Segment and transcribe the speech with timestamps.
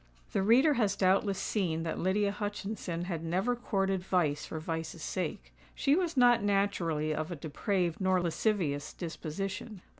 [0.31, 5.53] The reader has doubtless seen that Lydia Hutchinson had never courted vice for vice's sake.
[5.75, 9.83] She was not naturally of a depraved nor lascivious disposition.